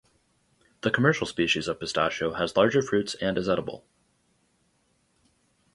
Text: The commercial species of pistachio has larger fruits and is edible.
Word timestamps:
The 0.81 0.89
commercial 0.89 1.27
species 1.27 1.67
of 1.67 1.79
pistachio 1.79 2.33
has 2.33 2.57
larger 2.57 2.81
fruits 2.81 3.13
and 3.21 3.37
is 3.37 3.47
edible. 3.47 3.85